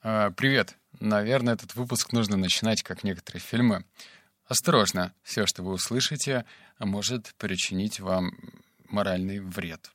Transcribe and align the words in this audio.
А, 0.00 0.30
привет. 0.30 0.76
Наверное, 1.00 1.54
этот 1.54 1.74
выпуск 1.74 2.12
нужно 2.12 2.36
начинать, 2.36 2.84
как 2.84 3.02
некоторые 3.02 3.40
фильмы. 3.40 3.84
Осторожно, 4.44 5.12
все, 5.24 5.44
что 5.44 5.64
вы 5.64 5.72
услышите, 5.72 6.44
может 6.78 7.34
причинить 7.36 7.98
вам 7.98 8.32
моральный 8.88 9.40
вред. 9.40 9.90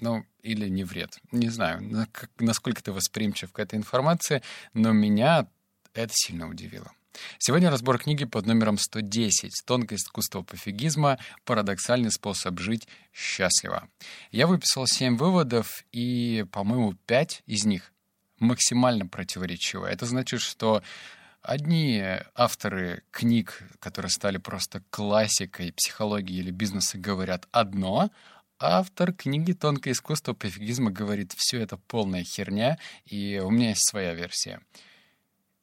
Ну, 0.00 0.24
или 0.42 0.68
не 0.68 0.84
вред. 0.84 1.18
Не 1.32 1.48
знаю, 1.48 2.08
насколько 2.38 2.84
ты 2.84 2.92
восприимчив 2.92 3.52
к 3.52 3.58
этой 3.58 3.74
информации, 3.80 4.42
но 4.74 4.92
меня 4.92 5.48
это 5.92 6.12
сильно 6.14 6.48
удивило. 6.48 6.92
Сегодня 7.38 7.68
разбор 7.68 7.98
книги 7.98 8.24
под 8.24 8.46
номером 8.46 8.78
110 8.78 9.50
«Тонкое 9.66 9.98
искусство 9.98 10.42
пофигизма. 10.42 11.18
Парадоксальный 11.44 12.12
способ 12.12 12.58
жить 12.60 12.86
счастливо». 13.12 13.88
Я 14.30 14.46
выписал 14.46 14.86
7 14.86 15.16
выводов, 15.16 15.84
и, 15.90 16.46
по-моему, 16.52 16.94
5 17.06 17.42
из 17.46 17.64
них 17.64 17.91
максимально 18.42 19.06
противоречиво. 19.06 19.86
Это 19.86 20.04
значит, 20.06 20.40
что 20.40 20.82
одни 21.42 22.04
авторы 22.34 23.02
книг, 23.10 23.62
которые 23.78 24.10
стали 24.10 24.38
просто 24.38 24.82
классикой 24.90 25.72
психологии 25.72 26.36
или 26.36 26.50
бизнеса, 26.50 26.98
говорят 26.98 27.48
одно, 27.52 28.10
а 28.58 28.78
автор 28.78 29.12
книги 29.12 29.52
«Тонкое 29.52 29.92
искусство 29.92 30.34
пофигизма» 30.34 30.90
говорит, 30.90 31.32
все 31.36 31.60
это 31.60 31.76
полная 31.76 32.22
херня, 32.22 32.78
и 33.06 33.40
у 33.44 33.50
меня 33.50 33.70
есть 33.70 33.88
своя 33.88 34.14
версия. 34.14 34.60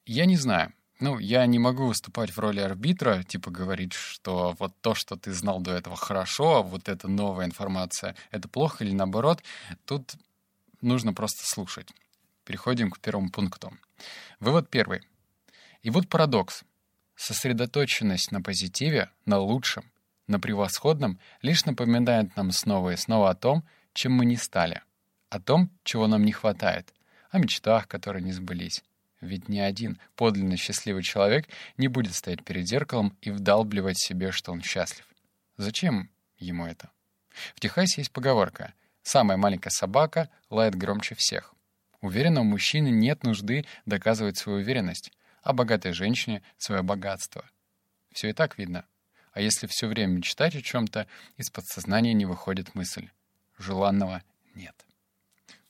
Я 0.06 0.26
не 0.26 0.36
знаю. 0.36 0.73
Ну, 1.00 1.18
я 1.18 1.46
не 1.46 1.59
могу 1.59 1.88
выступать 1.88 2.32
в 2.32 2.40
роли 2.40 2.59
арбитра, 2.59 3.23
типа 3.23 3.52
говорить, 3.52 3.94
что 3.94 4.54
вот 4.59 4.73
то, 4.82 4.96
что 4.96 5.16
ты 5.16 5.32
знал 5.32 5.62
до 5.62 5.72
этого 5.72 5.96
хорошо, 5.96 6.58
а 6.58 6.62
вот 6.62 6.90
эта 6.90 7.08
новая 7.08 7.46
информация, 7.46 8.18
это 8.32 8.50
плохо 8.50 8.84
или 8.84 8.92
наоборот. 8.92 9.42
Тут 9.86 10.16
нужно 10.82 11.14
просто 11.14 11.46
слушать. 11.46 11.94
Переходим 12.49 12.89
к 12.89 12.99
первому 12.99 13.30
пункту. 13.30 13.71
Вывод 14.39 14.71
первый. 14.71 15.03
И 15.84 15.91
вот 15.91 16.09
парадокс. 16.09 16.63
Сосредоточенность 17.16 18.31
на 18.31 18.41
позитиве, 18.41 19.11
на 19.28 19.38
лучшем, 19.38 19.91
на 20.25 20.39
превосходном 20.39 21.19
лишь 21.44 21.66
напоминает 21.66 22.36
нам 22.36 22.52
снова 22.52 22.94
и 22.94 22.97
снова 22.97 23.30
о 23.30 23.36
том, 23.36 23.64
чем 23.94 24.14
мы 24.14 24.25
не 24.25 24.36
стали, 24.36 24.81
о 25.30 25.39
том, 25.39 25.69
чего 25.83 26.08
нам 26.08 26.25
не 26.25 26.31
хватает, 26.31 26.91
о 27.30 27.38
мечтах, 27.38 27.88
которые 27.88 28.23
не 28.23 28.31
сбылись. 28.31 28.84
Ведь 29.22 29.47
ни 29.47 29.59
один 29.59 30.00
подлинно 30.16 30.58
счастливый 30.58 31.03
человек 31.03 31.47
не 31.78 31.88
будет 31.88 32.16
стоять 32.16 32.44
перед 32.44 32.67
зеркалом 32.67 33.16
и 33.22 33.30
вдалбливать 33.30 34.00
себе, 34.00 34.31
что 34.31 34.52
он 34.52 34.63
счастлив. 34.63 35.06
Зачем 35.58 36.09
ему 36.39 36.66
это? 36.66 36.89
В 37.53 37.59
Техасе 37.59 38.02
есть 38.02 38.11
поговорка 38.11 38.73
«Самая 39.03 39.38
маленькая 39.38 39.69
собака 39.69 40.31
лает 40.50 40.73
громче 40.73 41.13
всех». 41.13 41.53
Уверенному 42.02 42.52
мужчине 42.52 42.92
нет 42.92 43.23
нужды 43.23 43.66
доказывать 43.86 44.38
свою 44.38 44.59
уверенность, 44.59 45.11
а 45.42 45.53
богатой 45.53 45.92
женщине— 45.92 46.41
свое 46.58 46.81
богатство. 46.81 47.50
Все 48.11 48.30
и 48.30 48.33
так 48.33 48.58
видно. 48.58 48.86
А 49.33 49.41
если 49.41 49.67
все 49.67 49.88
время 49.88 50.14
мечтать 50.14 50.56
о 50.56 50.61
чем-то, 50.61 51.08
из 51.38 51.50
подсознания 51.50 52.14
не 52.14 52.25
выходит 52.25 52.73
мысль. 52.73 53.09
Желанного 53.58 54.23
нет. 54.56 54.75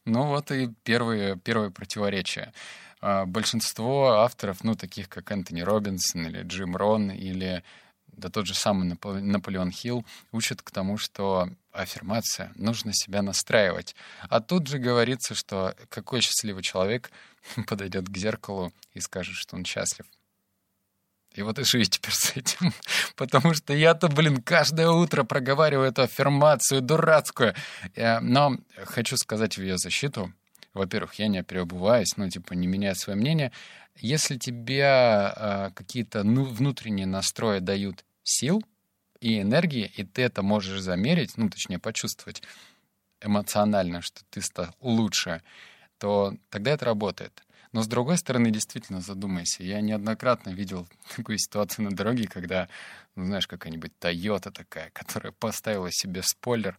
Ну 0.06 0.28
вот 0.28 0.52
и 0.52 0.70
первые, 0.84 1.38
первое 1.38 1.72
противоречие. 1.72 2.54
А, 3.02 3.26
большинство 3.26 4.20
авторов, 4.20 4.64
ну, 4.64 4.76
таких 4.76 5.10
как 5.10 5.32
Энтони 5.32 5.62
Робинсон 5.62 6.28
или 6.28 6.44
Джим 6.44 6.76
Рон 6.76 7.12
или 7.12 7.64
да 8.20 8.30
тот 8.30 8.46
же 8.46 8.54
самый 8.54 8.98
Наполеон 9.04 9.72
Хилл 9.72 10.06
учат 10.32 10.62
к 10.62 10.72
тому, 10.72 10.98
что 10.98 11.50
аффирмация, 11.72 12.52
нужно 12.56 12.94
себя 12.94 13.22
настраивать. 13.22 13.96
А 14.30 14.42
тут 14.42 14.68
же 14.68 14.80
говорится, 14.80 15.36
что 15.36 15.76
какой 15.90 16.22
счастливый 16.22 16.64
человек 16.64 17.12
подойдет 17.68 18.08
к 18.08 18.18
зеркалу 18.18 18.74
и 18.94 19.00
скажет, 19.00 19.36
что 19.36 19.56
он 19.56 19.66
счастлив. 19.66 20.06
И 21.36 21.42
вот 21.42 21.60
и 21.60 21.64
живи 21.64 21.86
теперь 21.86 22.14
с 22.14 22.36
этим. 22.36 22.74
Потому 23.16 23.54
что 23.54 23.74
я-то, 23.74 24.08
блин, 24.08 24.42
каждое 24.42 24.90
утро 24.90 25.24
проговариваю 25.24 25.90
эту 25.90 26.02
аффирмацию 26.02 26.82
дурацкую. 26.82 27.54
Э, 27.96 28.20
но 28.20 28.58
хочу 28.86 29.16
сказать 29.16 29.58
в 29.58 29.62
ее 29.62 29.78
защиту. 29.78 30.34
Во-первых, 30.74 31.16
я 31.16 31.28
не 31.28 31.44
переобуваюсь, 31.44 32.18
ну, 32.18 32.30
типа, 32.30 32.54
не 32.54 32.68
меняя 32.68 32.94
свое 32.94 33.18
мнение. 33.18 33.52
Если 33.96 34.38
тебе 34.38 34.84
э, 34.84 35.72
какие-то 35.76 36.24
ну, 36.24 36.46
внутренние 36.46 37.06
настрои 37.06 37.60
дают 37.60 38.06
сил 38.30 38.64
и 39.20 39.42
энергии, 39.42 39.92
и 39.98 40.04
ты 40.04 40.22
это 40.22 40.42
можешь 40.42 40.82
замерить, 40.82 41.38
ну, 41.38 41.50
точнее, 41.50 41.80
почувствовать 41.80 42.42
эмоционально, 43.22 44.02
что 44.02 44.22
ты 44.30 44.42
стал 44.42 44.74
лучше, 44.80 45.42
то 45.98 46.36
тогда 46.50 46.72
это 46.72 46.86
работает. 46.86 47.44
Но 47.72 47.84
с 47.84 47.88
другой 47.88 48.18
стороны, 48.18 48.50
действительно, 48.50 49.00
задумайся. 49.00 49.64
Я 49.64 49.82
неоднократно 49.82 50.50
видел 50.50 50.88
такую 51.16 51.38
ситуацию 51.38 51.86
на 51.86 51.96
дороге, 51.96 52.28
когда, 52.28 52.68
ну, 53.16 53.26
знаешь, 53.26 53.48
какая-нибудь 53.48 53.92
Toyota 54.00 54.52
такая, 54.52 54.90
которая 54.92 55.32
поставила 55.34 55.92
себе 55.92 56.24
спойлер 56.24 56.76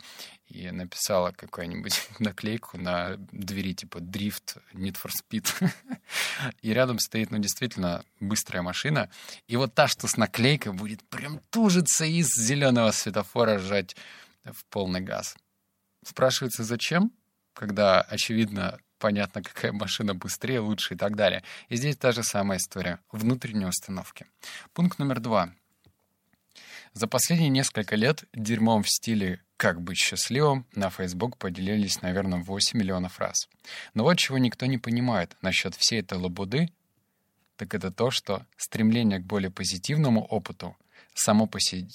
и 0.48 0.68
написала 0.72 1.30
какую-нибудь 1.30 2.08
наклейку 2.18 2.76
на 2.76 3.16
двери 3.30 3.72
типа 3.74 4.00
«Дрифт 4.00 4.56
Need 4.74 4.96
for 5.00 5.10
Speed». 5.10 5.72
и 6.62 6.72
рядом 6.72 6.98
стоит, 6.98 7.30
ну, 7.30 7.38
действительно, 7.38 8.04
быстрая 8.18 8.62
машина. 8.62 9.10
И 9.46 9.56
вот 9.56 9.74
та, 9.74 9.86
что 9.86 10.08
с 10.08 10.16
наклейкой, 10.16 10.72
будет 10.72 11.04
прям 11.04 11.40
тужиться 11.50 12.04
из 12.04 12.26
зеленого 12.34 12.90
светофора 12.90 13.58
жать 13.58 13.94
в 14.44 14.64
полный 14.66 15.00
газ. 15.00 15.36
Спрашивается, 16.04 16.64
зачем? 16.64 17.12
Когда, 17.52 18.00
очевидно, 18.00 18.80
понятно, 19.00 19.43
какая 19.43 19.72
машина 19.72 20.15
быстрее, 20.15 20.61
лучше 20.61 20.94
и 20.94 20.97
так 20.97 21.16
далее. 21.16 21.43
И 21.69 21.77
здесь 21.77 21.97
та 21.97 22.12
же 22.12 22.22
самая 22.22 22.59
история. 22.59 23.00
Внутренней 23.11 23.66
установки. 23.66 24.27
Пункт 24.72 25.00
номер 25.00 25.19
два. 25.19 25.53
За 26.93 27.06
последние 27.06 27.50
несколько 27.50 27.97
лет 27.97 28.25
дерьмом 28.34 28.83
в 28.83 28.91
стиле 28.91 29.41
«как 29.56 29.81
быть 29.81 29.99
счастливым» 29.99 30.66
на 30.75 30.91
Facebook 30.91 31.37
поделились, 31.37 32.03
наверное, 32.03 32.43
8 32.43 32.78
миллионов 32.78 33.19
раз. 33.19 33.49
Но 33.94 34.05
вот 34.05 34.19
чего 34.19 34.38
никто 34.38 34.66
не 34.66 34.78
понимает 34.78 35.37
насчет 35.41 35.75
всей 35.75 36.00
этой 36.00 36.19
лабуды, 36.19 36.71
так 37.56 37.75
это 37.75 37.91
то, 37.91 38.11
что 38.11 38.47
стремление 38.56 39.21
к 39.21 39.25
более 39.25 39.50
позитивному 39.50 40.25
опыту 40.25 40.77
само 41.15 41.47
по 41.47 41.60
себе... 41.60 41.88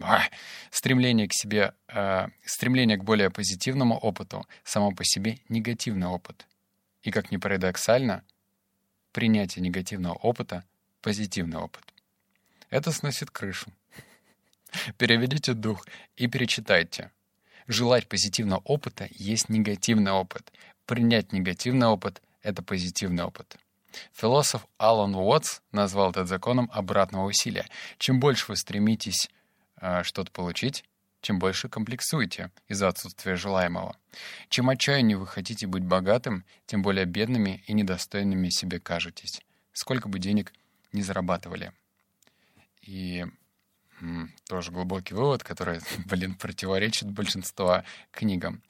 А, 0.00 0.22
стремление 0.70 1.28
к 1.28 1.32
себе... 1.32 1.74
Э, 1.88 2.28
стремление 2.44 2.96
к 2.96 3.04
более 3.04 3.30
позитивному 3.30 3.96
опыту 3.96 4.46
само 4.64 4.92
по 4.92 5.04
себе 5.04 5.38
негативный 5.48 6.08
опыт. 6.08 6.46
И, 7.02 7.10
как 7.10 7.30
ни 7.30 7.36
парадоксально, 7.36 8.24
принятие 9.12 9.62
негативного 9.62 10.14
опыта— 10.14 10.64
позитивный 11.00 11.58
опыт. 11.58 11.82
Это 12.70 12.92
сносит 12.92 13.30
крышу. 13.30 13.72
Переведите 14.98 15.54
дух 15.54 15.86
и 16.16 16.26
перечитайте. 16.26 17.10
Желать 17.66 18.08
позитивного 18.08 18.60
опыта 18.64 19.08
есть 19.10 19.48
негативный 19.48 20.12
опыт. 20.12 20.52
Принять 20.86 21.32
негативный 21.32 21.86
опыт— 21.86 22.22
это 22.42 22.62
позитивный 22.62 23.24
опыт. 23.24 23.56
Философ 24.12 24.66
Алан 24.78 25.14
Уотс 25.14 25.60
назвал 25.72 26.10
этот 26.10 26.28
законом 26.28 26.70
обратного 26.72 27.26
усилия. 27.26 27.66
Чем 27.98 28.20
больше 28.20 28.46
вы 28.48 28.56
стремитесь 28.56 29.30
э, 29.80 30.02
что-то 30.02 30.30
получить, 30.30 30.84
чем 31.20 31.38
больше 31.38 31.68
комплексуете 31.68 32.50
из-за 32.68 32.88
отсутствия 32.88 33.36
желаемого. 33.36 33.96
Чем 34.48 34.70
отчаяннее 34.70 35.16
вы 35.16 35.26
хотите 35.26 35.66
быть 35.66 35.84
богатым, 35.84 36.44
тем 36.66 36.82
более 36.82 37.04
бедными 37.04 37.62
и 37.66 37.72
недостойными 37.72 38.48
себе 38.48 38.80
кажетесь, 38.80 39.40
сколько 39.72 40.08
бы 40.08 40.18
денег 40.18 40.52
не 40.92 41.02
зарабатывали. 41.02 41.72
И 42.82 43.24
тоже 44.48 44.72
глубокий 44.72 45.14
вывод, 45.14 45.44
который, 45.44 45.80
блин, 46.06 46.34
противоречит 46.34 47.10
большинству 47.10 47.82
книгам. 48.10 48.62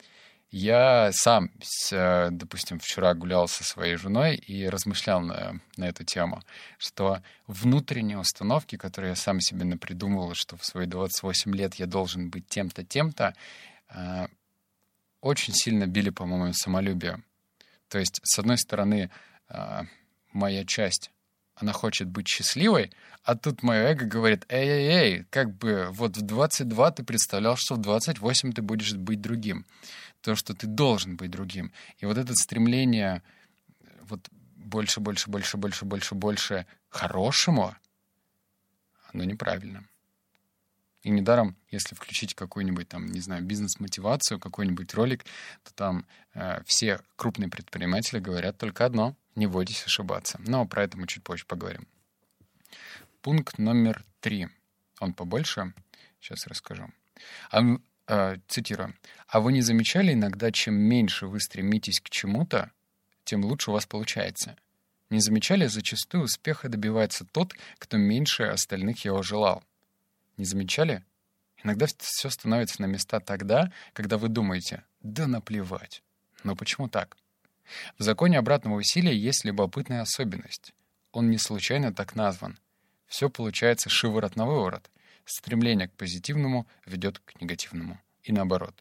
Я 0.51 1.11
сам, 1.13 1.49
допустим, 1.91 2.79
вчера 2.79 3.13
гулял 3.13 3.47
со 3.47 3.63
своей 3.63 3.95
женой 3.95 4.35
и 4.35 4.67
размышлял 4.67 5.21
на, 5.21 5.61
на 5.77 5.85
эту 5.85 6.03
тему, 6.03 6.41
что 6.77 7.21
внутренние 7.47 8.17
установки, 8.19 8.75
которые 8.75 9.11
я 9.11 9.15
сам 9.15 9.39
себе 9.39 9.63
напридумывал, 9.63 10.33
что 10.33 10.57
в 10.57 10.65
свои 10.65 10.87
28 10.87 11.55
лет 11.55 11.75
я 11.75 11.85
должен 11.85 12.29
быть 12.29 12.47
тем-то, 12.47 12.83
тем-то, 12.83 13.33
э, 13.95 14.27
очень 15.21 15.53
сильно 15.53 15.87
били 15.87 16.09
по 16.09 16.25
моему 16.25 16.51
самолюбию. 16.51 17.23
То 17.87 17.99
есть, 17.99 18.19
с 18.21 18.37
одной 18.37 18.57
стороны, 18.57 19.09
э, 19.47 19.81
моя 20.33 20.65
часть 20.65 21.11
она 21.55 21.73
хочет 21.73 22.07
быть 22.07 22.27
счастливой, 22.27 22.91
а 23.23 23.35
тут 23.35 23.63
мое 23.63 23.91
эго 23.91 24.05
говорит, 24.05 24.45
эй-эй-эй, 24.49 25.25
как 25.29 25.55
бы 25.55 25.87
вот 25.91 26.17
в 26.17 26.21
22 26.21 26.91
ты 26.91 27.03
представлял, 27.03 27.55
что 27.55 27.75
в 27.75 27.81
28 27.81 28.53
ты 28.53 28.61
будешь 28.61 28.93
быть 28.93 29.21
другим 29.21 29.65
то, 30.21 30.35
что 30.35 30.53
ты 30.53 30.67
должен 30.67 31.17
быть 31.17 31.31
другим. 31.31 31.71
И 31.97 32.05
вот 32.05 32.17
это 32.17 32.33
стремление 32.35 33.23
вот 34.03 34.29
больше, 34.55 34.99
больше, 34.99 35.29
больше, 35.29 35.57
больше, 35.57 35.85
больше, 35.85 36.15
больше 36.15 36.65
хорошему, 36.89 37.75
оно 39.11 39.23
неправильно. 39.23 39.83
И 41.03 41.09
недаром, 41.09 41.55
если 41.69 41.95
включить 41.95 42.35
какую-нибудь 42.35 42.87
там, 42.87 43.07
не 43.07 43.19
знаю, 43.21 43.43
бизнес-мотивацию, 43.43 44.39
какой-нибудь 44.39 44.93
ролик, 44.93 45.25
то 45.63 45.73
там 45.73 46.05
э, 46.33 46.61
все 46.65 47.01
крупные 47.15 47.49
предприниматели 47.49 48.19
говорят 48.19 48.57
только 48.57 48.85
одно— 48.85 49.15
не 49.35 49.47
бойтесь 49.47 49.83
ошибаться. 49.85 50.39
Но 50.45 50.65
про 50.65 50.83
это 50.83 50.97
мы 50.97 51.07
чуть 51.07 51.23
позже 51.23 51.45
поговорим. 51.45 51.87
Пункт 53.21 53.57
номер 53.57 54.03
три. 54.19 54.49
Он 54.99 55.13
побольше. 55.13 55.73
Сейчас 56.19 56.47
расскажу. 56.47 56.91
А, 57.49 57.61
э, 58.07 58.37
цитирую. 58.47 58.95
«А 59.27 59.39
вы 59.39 59.53
не 59.53 59.61
замечали 59.61 60.13
иногда, 60.13 60.51
чем 60.51 60.75
меньше 60.75 61.27
вы 61.27 61.39
стремитесь 61.39 62.01
к 62.01 62.09
чему-то, 62.09 62.71
тем 63.23 63.45
лучше 63.45 63.71
у 63.71 63.73
вас 63.73 63.85
получается? 63.85 64.57
Не 65.09 65.19
замечали, 65.19 65.67
зачастую 65.67 66.23
успеха 66.23 66.69
добивается 66.69 67.25
тот, 67.25 67.53
кто 67.79 67.97
меньше 67.97 68.43
остальных 68.43 69.05
его 69.05 69.21
желал? 69.23 69.63
Не 70.37 70.45
замечали? 70.45 71.03
Иногда 71.63 71.85
все 71.97 72.29
становится 72.29 72.81
на 72.81 72.85
места 72.85 73.19
тогда, 73.19 73.71
когда 73.93 74.17
вы 74.17 74.29
думаете 74.29 74.83
«да 75.01 75.27
наплевать». 75.27 76.03
Но 76.43 76.55
почему 76.55 76.89
так? 76.89 77.17
В 77.97 78.03
законе 78.03 78.39
обратного 78.39 78.75
усилия 78.75 79.15
есть 79.15 79.45
любопытная 79.45 80.01
особенность. 80.01 80.73
Он 81.11 81.29
не 81.29 81.37
случайно 81.37 81.93
так 81.93 82.15
назван. 82.15 82.57
Все 83.07 83.29
получается 83.29 83.89
шиворот 83.89 84.35
на 84.35 84.45
выворот. 84.45 84.89
Стремление 85.25 85.87
к 85.87 85.93
позитивному 85.93 86.67
ведет 86.85 87.19
к 87.19 87.39
негативному. 87.41 87.99
И 88.23 88.31
наоборот. 88.31 88.73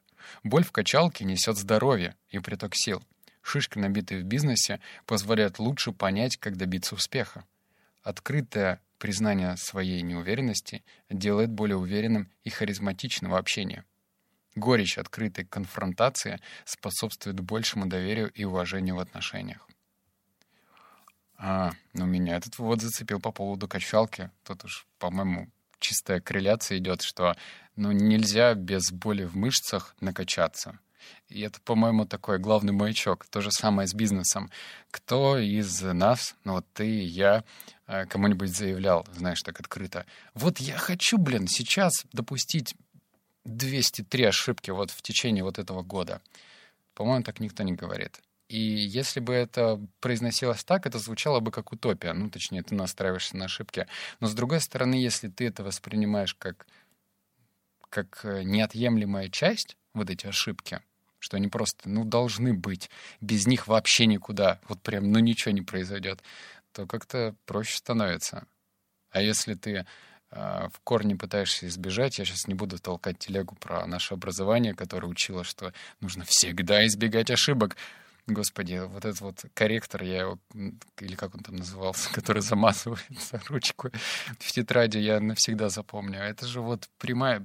Боль 0.43 0.65
в 0.65 0.73
качалке 0.73 1.25
несет 1.25 1.57
здоровье 1.57 2.17
и 2.31 2.39
приток 2.39 2.75
сил. 2.75 3.03
Шишки, 3.43 3.79
набитые 3.79 4.21
в 4.23 4.25
бизнесе, 4.25 4.81
позволяют 5.07 5.59
лучше 5.59 5.93
понять, 5.93 6.37
как 6.37 6.57
добиться 6.57 6.95
успеха. 6.95 7.45
Открытое 8.03 8.81
признание 9.01 9.57
своей 9.57 10.03
неуверенности 10.03 10.85
делает 11.09 11.51
более 11.51 11.79
уверенным 11.79 12.31
и 12.45 12.51
харизматичным 12.51 13.35
общение. 13.35 13.85
Горечь 14.55 14.99
открытой 14.99 15.47
конфронтации 15.47 16.39
способствует 16.67 17.41
большему 17.41 17.87
доверию 17.87 18.31
и 18.31 18.45
уважению 18.45 18.97
в 18.97 19.01
отношениях. 19.01 19.67
А, 21.39 21.73
ну 21.95 22.05
меня 22.05 22.37
этот 22.37 22.59
вывод 22.59 22.83
зацепил 22.83 23.21
по 23.21 23.33
поводу 23.33 23.67
качалки. 23.67 24.31
Тут 24.45 24.65
уж, 24.65 24.87
по-моему, 24.99 25.49
чистая 25.79 26.21
корреляция 26.21 26.77
идет, 26.77 27.01
что 27.01 27.35
ну, 27.77 27.93
нельзя 27.93 28.53
без 28.55 28.93
боли 28.93 29.25
в 29.25 29.35
мышцах 29.35 29.97
накачаться. 30.01 30.79
И 31.29 31.41
это, 31.41 31.61
по-моему, 31.61 32.07
такой 32.07 32.39
главный 32.39 32.73
маячок. 32.73 33.27
То 33.27 33.41
же 33.41 33.51
самое 33.51 33.87
с 33.87 33.95
бизнесом. 33.95 34.51
Кто 34.91 35.39
из 35.39 35.81
нас, 35.83 36.37
ну 36.45 36.55
вот 36.55 36.67
ты, 36.73 37.05
я, 37.05 37.45
э, 37.87 38.07
кому-нибудь 38.07 38.55
заявлял, 38.55 39.07
знаешь, 39.15 39.43
так 39.43 39.61
открыто, 39.61 40.07
вот 40.35 40.59
я 40.59 40.77
хочу, 40.77 41.19
блин, 41.19 41.47
сейчас 41.47 41.93
допустить 42.13 42.75
203 43.45 44.25
ошибки 44.25 44.71
вот 44.71 44.91
в 44.91 45.03
течение 45.03 45.45
вот 45.45 45.59
этого 45.59 45.83
года. 45.83 46.21
По-моему, 46.95 47.25
так 47.25 47.41
никто 47.41 47.63
не 47.63 47.73
говорит. 47.73 48.21
И 48.51 48.59
если 48.59 49.21
бы 49.21 49.33
это 49.33 49.81
произносилось 50.01 50.65
так, 50.65 50.85
это 50.85 50.99
звучало 50.99 51.39
бы 51.39 51.53
как 51.53 51.73
утопия. 51.73 52.13
Ну, 52.13 52.29
точнее, 52.31 52.65
ты 52.65 52.75
настраиваешься 52.75 53.37
на 53.37 53.45
ошибки. 53.45 53.87
Но 54.19 54.27
с 54.27 54.35
другой 54.35 54.61
стороны, 54.61 54.95
если 54.95 55.29
ты 55.29 55.47
это 55.47 55.63
воспринимаешь 55.63 56.35
как, 56.35 56.67
как 57.89 58.25
э, 58.25 58.43
неотъемлемая 58.43 59.29
часть, 59.29 59.77
вот 59.95 60.11
эти 60.11 60.27
ошибки, 60.27 60.81
что 61.21 61.37
они 61.37 61.49
просто, 61.49 61.89
ну, 61.89 62.05
должны 62.05 62.53
быть. 62.53 62.91
Без 63.21 63.47
них 63.47 63.69
вообще 63.69 64.07
никуда. 64.07 64.59
Вот 64.69 64.83
прям, 64.83 65.13
ну, 65.13 65.21
ничего 65.21 65.53
не 65.53 65.63
произойдет. 65.63 66.23
То 66.73 66.87
как-то 66.87 67.37
проще 67.47 67.77
становится. 67.77 68.47
А 69.11 69.23
если 69.23 69.55
ты 69.55 69.87
э, 70.31 70.69
в 70.73 70.81
корне 70.83 71.17
пытаешься 71.17 71.67
избежать, 71.67 72.19
я 72.19 72.25
сейчас 72.25 72.49
не 72.49 72.55
буду 72.55 72.79
толкать 72.79 73.19
телегу 73.19 73.55
про 73.57 73.87
наше 73.87 74.15
образование, 74.15 74.75
которое 74.75 75.09
учило, 75.09 75.45
что 75.45 75.73
нужно 76.01 76.25
всегда 76.27 76.87
избегать 76.87 77.31
ошибок. 77.31 77.77
Господи, 78.27 78.81
вот 78.87 79.05
этот 79.05 79.21
вот 79.21 79.45
корректор, 79.55 80.03
я 80.03 80.21
его, 80.21 80.39
или 81.01 81.17
как 81.17 81.35
он 81.35 81.43
там 81.43 81.57
назывался, 81.57 82.11
который 82.15 82.43
замазывается 82.43 83.41
ручку 83.49 83.91
в 84.39 84.53
тетради, 84.53 84.99
я 84.99 85.21
навсегда 85.21 85.69
запомню. 85.69 86.21
Это 86.21 86.47
же 86.47 86.61
вот 86.61 86.89
прямая, 86.99 87.45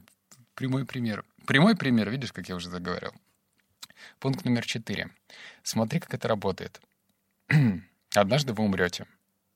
прямой 0.53 0.85
пример. 0.85 1.25
Прямой 1.45 1.75
пример, 1.75 2.09
видишь, 2.09 2.33
как 2.33 2.49
я 2.49 2.55
уже 2.55 2.69
заговорил. 2.69 3.11
Пункт 4.19 4.45
номер 4.45 4.65
четыре. 4.65 5.09
Смотри, 5.63 5.99
как 5.99 6.13
это 6.13 6.27
работает. 6.27 6.81
Однажды 8.15 8.53
вы 8.53 8.63
умрете. 8.63 9.05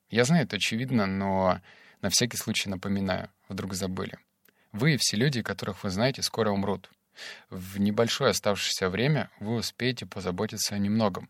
Я 0.09 0.25
знаю, 0.25 0.43
это 0.43 0.55
очевидно, 0.55 1.05
но 1.05 1.61
на 2.01 2.09
всякий 2.09 2.37
случай 2.37 2.69
напоминаю, 2.69 3.29
вдруг 3.47 3.73
забыли. 3.73 4.17
Вы 4.71 4.93
и 4.93 4.97
все 4.97 5.17
люди, 5.17 5.41
которых 5.41 5.83
вы 5.83 5.89
знаете, 5.89 6.21
скоро 6.21 6.51
умрут. 6.51 6.89
В 7.49 7.79
небольшое 7.79 8.31
оставшееся 8.31 8.89
время 8.89 9.29
вы 9.39 9.55
успеете 9.55 10.05
позаботиться 10.05 10.75
о 10.75 10.77
немногом. 10.77 11.29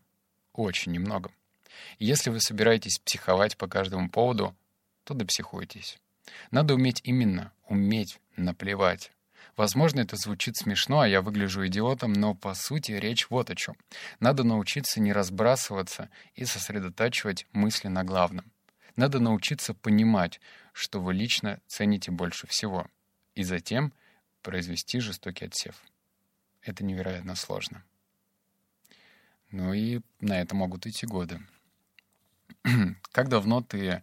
Очень 0.52 0.92
немногом. 0.92 1.32
И 1.98 2.06
если 2.06 2.30
вы 2.30 2.40
собираетесь 2.40 2.98
психовать 2.98 3.56
по 3.56 3.66
каждому 3.66 4.08
поводу, 4.10 4.54
то 5.04 5.14
допсихуйтесь. 5.14 5.98
Надо 6.50 6.74
уметь 6.74 7.00
именно, 7.04 7.52
уметь 7.66 8.20
наплевать. 8.36 9.12
Возможно, 9.60 10.00
это 10.00 10.16
звучит 10.16 10.56
смешно, 10.56 11.00
а 11.00 11.06
я 11.06 11.20
выгляжу 11.20 11.66
идиотом, 11.66 12.14
но 12.14 12.34
по 12.34 12.54
сути 12.54 12.92
речь 12.92 13.28
вот 13.28 13.50
о 13.50 13.54
чем. 13.54 13.76
Надо 14.18 14.42
научиться 14.42 15.00
не 15.00 15.12
разбрасываться 15.12 16.08
и 16.34 16.46
сосредотачивать 16.46 17.46
мысли 17.52 17.88
на 17.88 18.02
главном. 18.02 18.50
Надо 18.96 19.20
научиться 19.20 19.74
понимать, 19.74 20.40
что 20.72 20.98
вы 20.98 21.12
лично 21.12 21.60
цените 21.66 22.10
больше 22.10 22.46
всего, 22.46 22.86
и 23.34 23.42
затем 23.42 23.92
произвести 24.40 24.98
жестокий 24.98 25.44
отсев. 25.44 25.76
Это 26.62 26.82
невероятно 26.82 27.34
сложно. 27.34 27.84
Ну 29.50 29.74
и 29.74 30.00
на 30.20 30.40
это 30.40 30.54
могут 30.54 30.86
идти 30.86 31.04
годы. 31.04 31.38
Как 33.12 33.28
давно 33.28 33.60
ты 33.60 34.02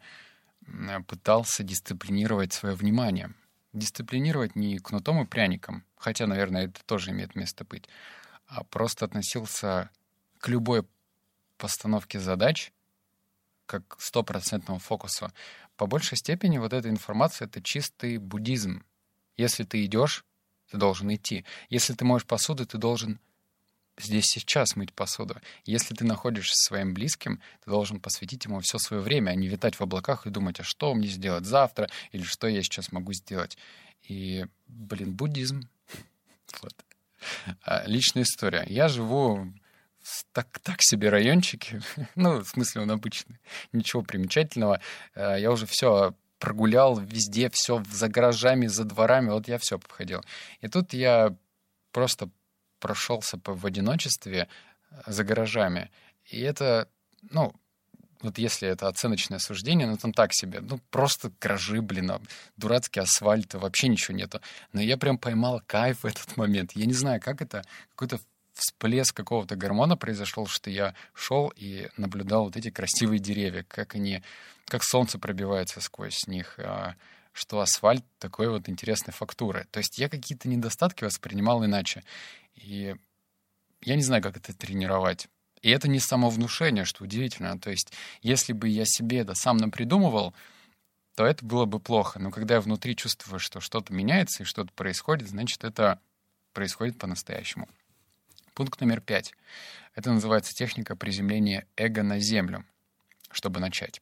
пытался 1.07 1.63
дисциплинировать 1.63 2.53
свое 2.53 2.75
внимание— 2.75 3.33
дисциплинировать 3.73 4.55
не 4.55 4.79
кнутом 4.79 5.21
и 5.21 5.25
пряником, 5.25 5.83
хотя, 5.97 6.27
наверное, 6.27 6.65
это 6.65 6.83
тоже 6.85 7.11
имеет 7.11 7.35
место 7.35 7.63
быть, 7.65 7.87
а 8.47 8.63
просто 8.63 9.05
относился 9.05 9.89
к 10.39 10.47
любой 10.47 10.85
постановке 11.57 12.19
задач 12.19 12.71
как 13.65 13.97
стопроцентному 13.99 14.79
фокусу. 14.79 15.31
По 15.75 15.85
большей 15.85 16.17
степени 16.17 16.57
вот 16.57 16.73
эта 16.73 16.89
информация— 16.89 17.45
это 17.47 17.61
чистый 17.61 18.17
буддизм. 18.17 18.83
Если 19.35 19.63
ты 19.63 19.83
идешь, 19.85 20.25
ты 20.71 20.77
должен 20.77 21.13
идти. 21.13 21.45
Если 21.69 21.93
ты 21.93 22.05
моешь 22.05 22.25
посуду, 22.25 22.65
ты 22.65 22.77
должен 22.77 23.19
здесь 23.97 24.25
сейчас 24.25 24.75
мыть 24.75 24.93
посуду. 24.93 25.37
Если 25.65 25.93
ты 25.93 26.05
находишься 26.05 26.53
с 26.55 26.67
своим 26.67 26.93
близким, 26.93 27.41
ты 27.63 27.71
должен 27.71 27.99
посвятить 27.99 28.45
ему 28.45 28.59
все 28.59 28.77
свое 28.77 29.01
время, 29.01 29.31
а 29.31 29.35
не 29.35 29.47
витать 29.47 29.75
в 29.75 29.81
облаках 29.81 30.25
и 30.25 30.29
думать, 30.29 30.59
а 30.59 30.63
что 30.63 30.93
мне 30.93 31.07
сделать 31.07 31.45
завтра, 31.45 31.89
или 32.11 32.23
что 32.23 32.47
я 32.47 32.61
сейчас 32.63 32.91
могу 32.91 33.13
сделать. 33.13 33.57
И, 34.03 34.45
блин, 34.67 35.13
буддизм. 35.13 35.67
Вот. 36.61 36.73
А, 37.63 37.83
личная 37.87 38.23
история. 38.23 38.63
Я 38.67 38.87
живу 38.87 39.51
в 40.01 40.25
так, 40.31 40.59
так 40.59 40.77
себе 40.79 41.09
райончике. 41.09 41.81
ну, 42.15 42.39
в 42.39 42.47
смысле, 42.47 42.83
он 42.83 42.91
обычный. 42.91 43.39
Ничего 43.73 44.01
примечательного. 44.01 44.79
А, 45.13 45.35
я 45.35 45.51
уже 45.51 45.65
все 45.65 46.13
прогулял 46.39 46.99
везде, 46.99 47.49
все 47.51 47.83
за 47.91 48.07
гаражами, 48.07 48.67
за 48.67 48.85
дворами. 48.85 49.31
Вот 49.31 49.47
я 49.47 49.57
все 49.57 49.75
обходил. 49.75 50.23
И 50.61 50.67
тут 50.67 50.93
я 50.93 51.35
просто 51.91 52.29
прошелся 52.79 53.39
в 53.43 53.65
одиночестве 53.65 54.47
э, 54.89 54.95
за 55.07 55.23
гаражами. 55.23 55.91
И 56.25 56.39
это, 56.41 56.87
ну, 57.29 57.53
вот 58.21 58.37
если 58.37 58.67
это 58.67 58.87
оценочное 58.87 59.39
суждение, 59.39 59.87
ну 59.87 59.97
там 59.97 60.11
так 60.11 60.33
себе, 60.33 60.59
ну 60.59 60.79
просто 60.89 61.31
гаражи, 61.39 61.81
блин, 61.81 62.11
дурацкий 62.57 62.99
асфальт, 62.99 63.53
вообще 63.53 63.87
ничего 63.87 64.17
нету. 64.17 64.41
Но 64.73 64.81
я 64.81 64.97
прям 64.97 65.17
поймал 65.17 65.61
кайф 65.65 66.03
в 66.03 66.05
этот 66.05 66.35
момент. 66.37 66.71
Я 66.73 66.85
не 66.85 66.93
знаю, 66.93 67.21
как 67.21 67.41
это, 67.41 67.63
какой-то 67.91 68.19
всплеск 68.57 69.15
какого-то 69.15 69.55
гормона 69.55 69.97
произошел, 69.97 70.47
что 70.47 70.69
я 70.69 70.95
шел 71.13 71.53
и 71.55 71.89
наблюдал 71.95 72.45
вот 72.45 72.57
эти 72.57 72.71
красивые 72.71 73.19
деревья, 73.19 73.63
как 73.67 73.95
они, 73.95 74.23
как 74.65 74.83
солнце 74.83 75.19
пробивается 75.19 75.79
сквозь 75.79 76.27
них, 76.27 76.57
а, 76.57 76.95
что 77.33 77.59
асфальт 77.59 78.03
такой 78.17 78.49
вот 78.49 78.67
интересной 78.67 79.13
фактуры. 79.13 79.67
То 79.71 79.77
есть 79.77 79.99
я 79.99 80.09
какие-то 80.09 80.49
недостатки 80.49 81.03
воспринимал 81.03 81.63
иначе. 81.63 82.03
И 82.57 82.95
я 83.81 83.95
не 83.95 84.01
знаю, 84.01 84.21
как 84.21 84.37
это 84.37 84.55
тренировать. 84.55 85.27
И 85.61 85.69
это 85.69 85.87
не 85.87 85.99
самовнушение, 85.99 86.85
что 86.85 87.03
удивительно. 87.03 87.59
То 87.59 87.71
есть, 87.71 87.93
если 88.21 88.53
бы 88.53 88.67
я 88.67 88.83
себе 88.85 89.19
это 89.19 89.33
сам 89.33 89.57
напридумывал, 89.57 90.33
то 91.15 91.25
это 91.25 91.43
было 91.43 91.65
бы 91.65 91.79
плохо. 91.79 92.19
Но 92.19 92.29
когда 92.29 92.55
я 92.55 92.61
внутри 92.61 92.95
чувствую, 92.95 93.39
что 93.39 93.59
что-то 93.59 93.93
меняется 93.93 94.43
и 94.43 94.45
что-то 94.45 94.71
происходит, 94.73 95.29
значит, 95.29 95.63
это 95.63 95.99
происходит 96.53 96.97
по-настоящему. 96.97 97.67
Пункт 98.53 98.81
номер 98.81 99.01
пять. 99.01 99.33
Это 99.95 100.11
называется 100.11 100.53
техника 100.53 100.95
приземления 100.95 101.65
эго 101.75 102.03
на 102.03 102.19
землю, 102.19 102.65
чтобы 103.31 103.59
начать. 103.59 104.01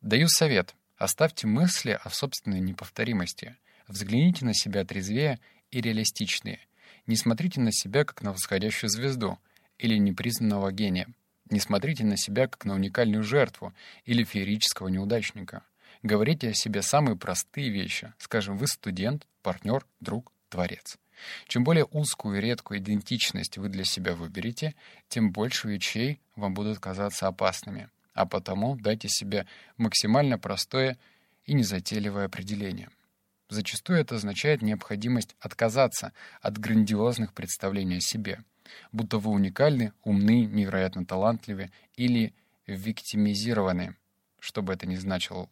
Даю 0.00 0.28
совет. 0.28 0.74
Оставьте 0.96 1.46
мысли 1.46 1.98
о 2.02 2.08
собственной 2.10 2.60
неповторимости. 2.60 3.56
Взгляните 3.88 4.44
на 4.44 4.54
себя 4.54 4.84
трезвее 4.84 5.38
и 5.70 5.80
реалистичнее. 5.80 6.60
Не 7.06 7.16
смотрите 7.16 7.60
на 7.60 7.72
себя, 7.72 8.04
как 8.04 8.22
на 8.22 8.32
восходящую 8.32 8.90
звезду 8.90 9.38
или 9.78 9.96
непризнанного 9.98 10.72
гения. 10.72 11.08
Не 11.50 11.60
смотрите 11.60 12.04
на 12.04 12.16
себя, 12.16 12.48
как 12.48 12.64
на 12.64 12.74
уникальную 12.74 13.22
жертву 13.22 13.74
или 14.04 14.24
феерического 14.24 14.88
неудачника. 14.88 15.62
Говорите 16.02 16.50
о 16.50 16.54
себе 16.54 16.82
самые 16.82 17.16
простые 17.16 17.70
вещи. 17.70 18.12
Скажем, 18.18 18.56
вы 18.56 18.66
студент, 18.66 19.26
партнер, 19.42 19.86
друг, 20.00 20.32
творец. 20.48 20.98
Чем 21.46 21.64
более 21.64 21.84
узкую 21.84 22.38
и 22.38 22.40
редкую 22.40 22.80
идентичность 22.80 23.58
вы 23.58 23.68
для 23.68 23.84
себя 23.84 24.14
выберете, 24.14 24.74
тем 25.08 25.30
больше 25.30 25.68
вещей 25.68 26.20
вам 26.36 26.54
будут 26.54 26.78
казаться 26.78 27.26
опасными. 27.26 27.90
А 28.14 28.26
потому 28.26 28.76
дайте 28.76 29.08
себе 29.08 29.46
максимально 29.76 30.38
простое 30.38 30.98
и 31.44 31.52
незатейливое 31.54 32.26
определение. 32.26 32.88
Зачастую 33.54 34.00
это 34.00 34.16
означает 34.16 34.62
необходимость 34.62 35.36
отказаться 35.38 36.12
от 36.42 36.58
грандиозных 36.58 37.32
представлений 37.32 37.98
о 37.98 38.00
себе, 38.00 38.42
будто 38.90 39.18
вы 39.18 39.30
уникальны, 39.30 39.92
умны, 40.02 40.44
невероятно 40.44 41.06
талантливы 41.06 41.70
или 41.94 42.34
виктимизированы, 42.66 43.94
что 44.40 44.60
бы 44.62 44.72
это 44.72 44.86
ни 44.86 44.96
значило 44.96 45.48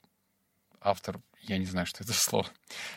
автор, 0.80 1.21
я 1.42 1.59
не 1.59 1.64
знаю, 1.64 1.87
что 1.87 2.02
это 2.02 2.12
слово, 2.12 2.49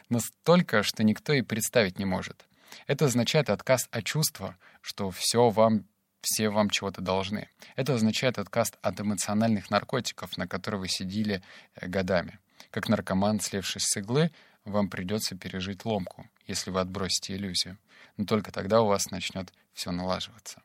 настолько, 0.09 0.81
что 0.81 1.03
никто 1.03 1.33
и 1.33 1.43
представить 1.43 2.00
не 2.00 2.05
может. 2.05 2.43
Это 2.88 3.05
означает 3.05 3.51
отказ 3.51 3.88
от 3.91 4.05
чувства, 4.05 4.57
что 4.81 5.12
все 5.12 5.51
вам, 5.51 5.85
все 6.21 6.50
вам 6.50 6.71
чего-то 6.71 7.01
должны. 7.01 7.47
Это 7.75 7.93
означает 7.93 8.39
отказ 8.39 8.74
от 8.81 9.00
эмоциональных 9.00 9.69
наркотиков, 9.69 10.35
на 10.35 10.47
которые 10.47 10.81
вы 10.81 10.88
сидели 10.88 11.43
э, 11.75 11.88
годами. 11.88 12.39
Как 12.71 12.89
наркоман, 12.89 13.39
слевший 13.39 13.81
с 13.81 13.97
иглы, 13.97 14.31
вам 14.65 14.89
придется 14.89 15.36
пережить 15.36 15.86
ломку, 15.86 16.29
если 16.48 16.72
вы 16.72 16.81
отбросите 16.81 17.36
иллюзию. 17.36 17.77
Но 18.17 18.25
только 18.25 18.51
тогда 18.51 18.81
у 18.81 18.88
вас 18.88 19.12
начнет 19.12 19.53
все 19.74 19.91
налаживаться. 19.91 20.62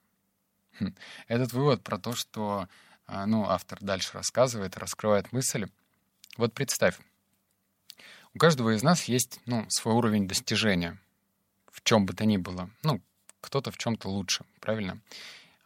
Хм. 0.78 0.94
Этот 1.28 1.52
вывод 1.52 1.82
про 1.82 1.98
то, 1.98 2.14
что 2.14 2.68
а, 3.06 3.26
ну, 3.26 3.44
автор 3.44 3.78
дальше 3.80 4.14
рассказывает, 4.14 4.76
раскрывает 4.76 5.32
мысль. 5.32 5.66
Вот 6.36 6.54
представь, 6.54 6.98
у 8.34 8.38
каждого 8.38 8.74
из 8.74 8.82
нас 8.82 9.04
есть 9.04 9.40
ну, 9.46 9.66
свой 9.68 9.94
уровень 9.94 10.26
достижения 10.26 10.98
в 11.70 11.82
чем 11.82 12.06
бы 12.06 12.12
то 12.12 12.24
ни 12.24 12.36
было. 12.36 12.70
Ну, 12.82 13.00
кто-то 13.40 13.70
в 13.70 13.78
чем-то 13.78 14.08
лучше, 14.08 14.44
правильно? 14.60 15.00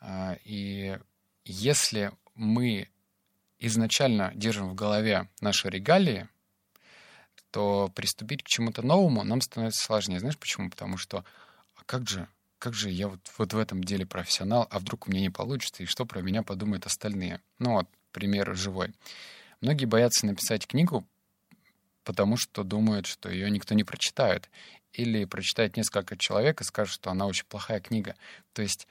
А, 0.01 0.37
и 0.45 0.99
если 1.45 2.13
мы 2.35 2.89
изначально 3.59 4.33
держим 4.35 4.69
в 4.69 4.75
голове 4.75 5.29
наши 5.41 5.69
регалии, 5.69 6.29
то 7.55 7.89
приступить 7.95 8.43
к 8.43 8.49
чему-то 8.49 8.83
новому 8.83 9.23
нам 9.23 9.41
становится 9.41 9.85
сложнее. 9.85 10.19
Знаешь 10.19 10.37
почему? 10.37 10.71
Потому 10.71 10.97
что 10.97 11.25
а 11.77 11.83
как 11.87 12.09
же, 12.09 12.27
как 12.59 12.75
же 12.75 12.91
я 12.91 13.07
вот, 13.07 13.21
вот 13.39 13.53
в 13.53 13.59
этом 13.59 13.85
деле 13.85 14.05
профессионал, 14.05 14.67
а 14.73 14.81
вдруг 14.81 15.07
у 15.07 15.13
меня 15.13 15.21
не 15.21 15.31
получится, 15.31 15.85
и 15.85 15.87
что 15.87 16.05
про 16.05 16.21
меня 16.21 16.43
подумают 16.43 16.85
остальные? 16.85 17.41
Ну 17.61 17.75
вот, 17.75 17.87
пример 18.11 18.57
живой. 18.57 18.93
Многие 19.61 19.85
боятся 19.85 20.27
написать 20.27 20.67
книгу, 20.67 21.07
потому 22.03 22.37
что 22.37 22.65
думают, 22.65 23.07
что 23.07 23.31
ее 23.31 23.49
никто 23.53 23.77
не 23.77 23.85
прочитает. 23.85 24.51
Или 24.93 25.25
прочитает 25.25 25.77
несколько 25.77 26.17
человек 26.17 26.61
и 26.61 26.65
скажет, 26.65 26.95
что 26.95 27.13
она 27.13 27.27
очень 27.27 27.47
плохая 27.49 27.79
книга. 27.79 28.17
То 28.53 28.63
есть 28.63 28.89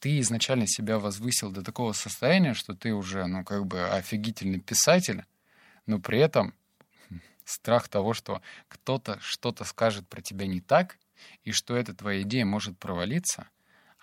ты 0.00 0.20
изначально 0.20 0.66
себя 0.66 0.98
возвысил 0.98 1.50
до 1.50 1.62
такого 1.62 1.92
состояния, 1.92 2.54
что 2.54 2.72
ты 2.72 2.94
уже, 2.94 3.26
ну, 3.26 3.44
как 3.44 3.66
бы 3.66 3.86
офигительный 3.90 4.60
писатель, 4.60 5.26
но 5.84 5.98
при 5.98 6.18
этом 6.18 6.54
страх 7.46 7.88
того, 7.88 8.12
что 8.12 8.42
кто-то 8.68 9.18
что-то 9.20 9.64
скажет 9.64 10.06
про 10.08 10.20
тебя 10.20 10.46
не 10.46 10.60
так, 10.60 10.98
и 11.44 11.52
что 11.52 11.74
эта 11.74 11.94
твоя 11.94 12.22
идея 12.22 12.44
может 12.44 12.78
провалиться, 12.78 13.48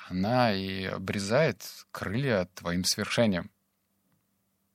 она 0.09 0.53
и 0.53 0.85
обрезает 0.85 1.63
крылья 1.91 2.47
твоим 2.55 2.83
свершением. 2.83 3.51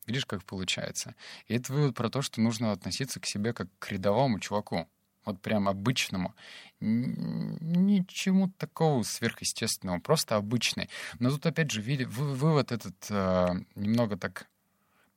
Видишь, 0.07 0.27
как 0.27 0.45
получается? 0.45 1.15
И 1.49 1.55
это 1.55 1.73
вывод 1.73 1.95
про 1.95 2.09
то, 2.09 2.23
что 2.23 2.41
нужно 2.41 2.73
относиться 2.73 3.21
к 3.21 3.27
себе 3.27 3.53
как 3.53 3.69
к 3.79 3.91
рядовому 3.91 4.39
чуваку. 4.39 4.89
Вот 5.25 5.43
прям 5.43 5.69
обычному. 5.69 6.35
Ничему 6.81 8.49
такого 8.57 9.03
сверхъестественного, 9.03 9.99
просто 9.99 10.37
обычный. 10.37 10.89
Но 11.19 11.31
тут 11.31 11.45
опять 11.45 11.71
же 11.71 11.83
вывод 11.83 12.73
этот 12.73 12.95
э, 13.11 13.49
немного 13.75 14.17
так 14.17 14.49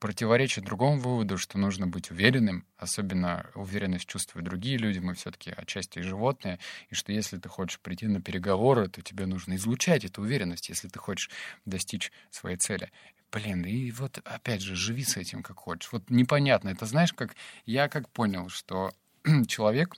противоречит 0.02 0.64
другому 0.64 0.98
выводу, 0.98 1.38
что 1.38 1.58
нужно 1.58 1.86
быть 1.86 2.10
уверенным, 2.10 2.66
особенно 2.76 3.46
уверенность 3.54 4.08
чувствуют 4.08 4.46
другие 4.46 4.76
люди, 4.76 4.98
мы 4.98 5.14
все-таки 5.14 5.52
отчасти 5.56 6.00
животные, 6.00 6.58
и 6.88 6.96
что 6.96 7.12
если 7.12 7.36
ты 7.36 7.48
хочешь 7.48 7.78
прийти 7.78 8.08
на 8.08 8.20
переговоры, 8.20 8.88
то 8.88 9.00
тебе 9.00 9.26
нужно 9.26 9.54
излучать 9.54 10.04
эту 10.04 10.22
уверенность, 10.22 10.70
если 10.70 10.88
ты 10.88 10.98
хочешь 10.98 11.30
достичь 11.66 12.10
своей 12.32 12.56
цели. 12.56 12.90
Блин, 13.30 13.64
и 13.64 13.92
вот 13.92 14.18
опять 14.24 14.60
же, 14.60 14.74
живи 14.74 15.04
с 15.04 15.16
этим 15.16 15.44
как 15.44 15.58
хочешь. 15.58 15.92
Вот 15.92 16.10
непонятно, 16.10 16.70
это 16.70 16.84
знаешь, 16.84 17.12
как 17.12 17.36
я 17.64 17.88
как 17.88 18.08
понял, 18.08 18.48
что 18.48 18.90
человек 19.46 19.94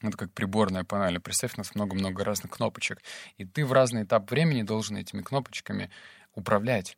это 0.00 0.16
как 0.16 0.32
приборная 0.32 0.82
панель. 0.82 1.20
Представь, 1.20 1.54
у 1.54 1.60
нас 1.60 1.76
много-много 1.76 2.24
разных 2.24 2.50
кнопочек. 2.50 3.00
И 3.38 3.44
ты 3.44 3.64
в 3.64 3.72
разный 3.72 4.02
этап 4.02 4.28
времени 4.28 4.64
должен 4.64 4.96
этими 4.96 5.22
кнопочками 5.22 5.88
управлять 6.34 6.96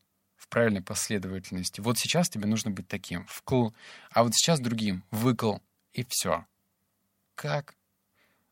правильной 0.53 0.83
последовательности. 0.83 1.81
Вот 1.81 1.99
сейчас 1.99 2.29
тебе 2.29 2.47
нужно 2.47 2.71
быть 2.71 2.87
таким, 2.87 3.25
вкл, 3.27 3.71
а 4.11 4.23
вот 4.23 4.35
сейчас 4.35 4.61
другим, 4.61 5.03
выкл, 5.11 5.57
и 5.95 6.05
все. 6.07 6.45
Как? 7.35 7.75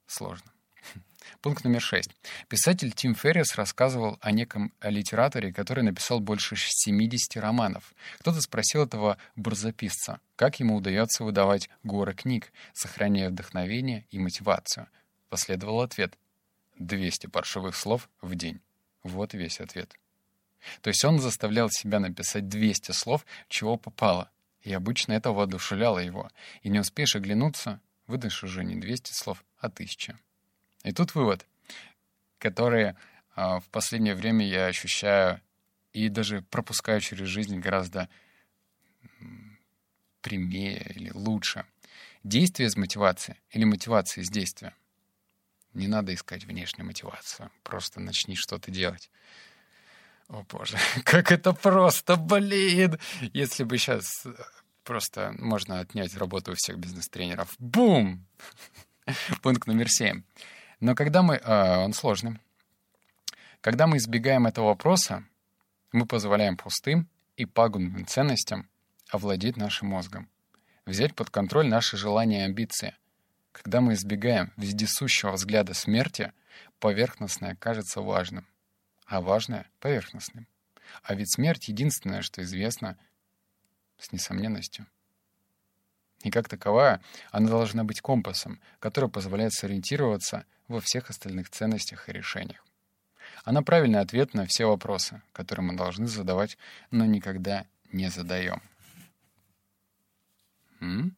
Сложно. 0.07 0.51
Пункт 1.43 1.63
номер 1.63 1.83
шесть. 1.83 2.11
Писатель 2.49 2.93
Тим 2.93 3.15
Феррис 3.15 3.55
рассказывал 3.55 4.17
о 4.23 4.33
неком 4.33 4.73
литераторе, 4.81 5.53
который 5.53 5.85
написал 5.85 6.21
больше 6.21 6.57
70 6.57 7.37
романов. 7.37 7.93
Кто-то 8.21 8.41
спросил 8.41 8.83
этого 8.85 9.19
барзаписца, 9.37 10.21
как 10.37 10.59
ему 10.59 10.77
удается 10.77 11.23
выдавать 11.23 11.69
горы 11.83 12.15
книг, 12.15 12.51
сохраняя 12.73 13.29
вдохновение 13.29 14.07
и 14.11 14.19
мотивацию. 14.19 14.89
Последовал 15.29 15.83
ответ. 15.83 16.17
200 16.79 17.27
паршивых 17.27 17.77
слов 17.77 18.09
в 18.23 18.35
день. 18.37 18.63
Вот 19.03 19.35
весь 19.35 19.61
ответ. 19.61 19.95
То 20.83 20.89
есть 20.89 21.05
он 21.05 21.19
заставлял 21.19 21.71
себя 21.71 22.01
написать 22.01 22.49
200 22.49 22.93
слов, 22.93 23.25
чего 23.49 23.77
попало. 23.77 24.31
И 24.63 24.73
обычно 24.73 25.13
это 25.13 25.33
воодушевляло 25.33 25.99
его. 25.99 26.31
И 26.63 26.69
не 26.69 26.81
успеешь 26.81 27.17
оглянуться, 27.17 27.81
выдашь 28.07 28.43
уже 28.45 28.65
не 28.65 28.77
200 28.77 29.13
слов, 29.13 29.45
а 29.59 29.67
1000. 29.67 30.19
И 30.85 30.93
тут 30.93 31.15
вывод, 31.15 31.47
который 32.39 32.85
э, 32.85 32.95
в 33.37 33.65
последнее 33.71 34.15
время 34.15 34.47
я 34.47 34.67
ощущаю 34.67 35.41
и 35.93 36.09
даже 36.09 36.43
пропускаю 36.43 37.01
через 37.01 37.27
жизнь 37.27 37.59
гораздо 37.59 38.09
прямее 40.21 40.93
или 40.95 41.11
лучше. 41.11 41.65
Действие 42.23 42.69
из 42.69 42.77
мотивации 42.77 43.37
или 43.51 43.65
мотивация 43.65 44.23
из 44.23 44.31
действия. 44.31 44.75
Не 45.73 45.89
надо 45.89 46.13
искать 46.13 46.45
внешнюю 46.45 46.87
мотивацию. 46.87 47.51
Просто 47.63 48.01
начни 48.01 48.35
что-то 48.35 48.71
делать. 48.71 49.11
О 50.31 50.45
боже, 50.49 50.79
как 51.05 51.33
это 51.33 51.53
просто, 51.53 52.17
блин! 52.17 52.99
Если 53.33 53.65
бы 53.65 53.79
сейчас 53.79 54.25
э, 54.25 54.33
просто 54.85 55.35
можно 55.39 55.81
отнять 55.81 56.17
работу 56.17 56.53
у 56.53 56.55
всех 56.55 56.79
бизнес-тренеров. 56.79 57.53
Бум! 57.59 58.25
Пункт 59.43 59.67
номер 59.67 59.91
семь. 59.91 60.23
Но 60.79 60.95
когда 60.95 61.23
мы... 61.23 61.35
Э, 61.35 61.79
он 61.79 61.93
сложный. 61.95 62.39
Когда 63.61 63.89
мы 63.89 63.97
избегаем 63.97 64.47
этого 64.47 64.67
вопроса, 64.67 65.25
мы 65.91 66.07
позволяем 66.07 66.57
пустым 66.57 67.09
и 67.37 67.45
пагубным 67.45 68.07
ценностям 68.07 68.69
овладеть 69.11 69.57
нашим 69.57 69.89
мозгом, 69.89 70.29
взять 70.87 71.17
под 71.17 71.31
контроль 71.31 71.67
наши 71.67 71.97
желания 71.97 72.43
и 72.43 72.45
амбиции. 72.45 72.95
Когда 73.51 73.81
мы 73.81 73.95
избегаем 73.95 74.53
вездесущего 74.57 75.33
взгляда 75.33 75.75
смерти, 75.75 76.33
поверхностное 76.79 77.57
кажется 77.57 78.01
важным— 78.01 78.47
а 79.11 79.21
важное— 79.21 79.69
поверхностным. 79.81 80.47
А 81.03 81.15
ведь 81.15 81.35
смерть— 81.35 81.69
единственное, 81.69 82.23
что 82.23 82.43
известно 82.43 82.97
с 83.99 84.13
несомненностью. 84.13 84.87
И 86.23 86.31
как 86.31 86.49
таковая, 86.49 87.03
она 87.33 87.49
должна 87.49 87.83
быть 87.83 88.01
компасом, 88.01 88.61
который 88.79 89.11
позволяет 89.11 89.53
сориентироваться 89.53 90.47
во 90.69 90.81
всех 90.81 91.11
остальных 91.11 91.51
ценностях 91.51 92.09
и 92.09 92.13
решениях. 92.13 92.65
Она 93.43 93.63
правильный 93.63 93.99
ответ 93.99 94.33
на 94.33 94.47
все 94.47 94.67
вопросы, 94.67 95.23
которые 95.33 95.67
мы 95.67 95.77
должны 95.77 96.07
задавать, 96.07 96.57
но 96.93 97.05
никогда 97.05 97.67
не 97.91 98.11
задаем. 98.11 98.63
М? 100.81 101.17